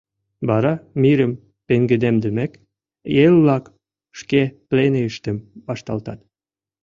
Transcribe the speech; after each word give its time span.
Вара, 0.49 0.73
мирым 1.01 1.33
пеҥгыдемдымек, 1.67 2.51
эл-влак 3.23 3.65
шке 4.19 4.41
пленыйыштым 4.69 5.37
вашталтат... 5.67 6.19